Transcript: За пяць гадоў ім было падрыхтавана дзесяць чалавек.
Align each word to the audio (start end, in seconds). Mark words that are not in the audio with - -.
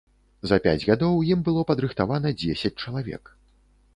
За 0.51 0.57
пяць 0.63 0.85
гадоў 0.91 1.19
ім 1.35 1.43
было 1.49 1.61
падрыхтавана 1.71 2.33
дзесяць 2.45 2.75
чалавек. 2.87 3.23